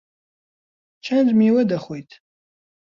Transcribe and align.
چەند 1.05 1.29
میوە 1.39 1.63
دەخۆیت؟ 1.71 2.11